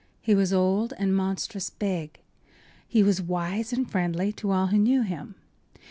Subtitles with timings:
[0.19, 2.21] He was old and monstrous big;
[2.87, 5.35] he was wise and friendly to all who knew him.